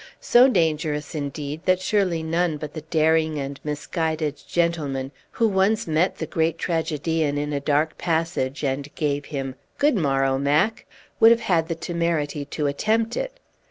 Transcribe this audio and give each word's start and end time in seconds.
So 0.19 0.47
dangerous, 0.49 1.13
indeed, 1.13 1.61
that 1.67 1.79
surely 1.79 2.23
none 2.23 2.57
but 2.57 2.73
the 2.73 2.81
daring 2.81 3.37
and 3.37 3.59
misguided 3.63 4.41
gentleman 4.47 5.11
who 5.33 5.47
once 5.47 5.85
met 5.85 6.15
the 6.17 6.25
great 6.25 6.57
tragedian 6.57 7.37
in 7.37 7.53
a 7.53 7.59
dark 7.59 7.99
passage, 7.99 8.63
and 8.63 8.89
gave 8.95 9.25
him 9.25 9.53
"Good 9.77 9.95
morrow, 9.95 10.39
'Mac,'" 10.39 10.87
would 11.19 11.29
have 11.29 11.41
had 11.41 11.67
the 11.67 11.75
temerity 11.75 12.45
to 12.45 12.65
attempt 12.65 13.15
it. 13.15 13.39